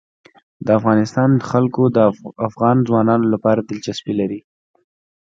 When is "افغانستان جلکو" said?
0.79-1.83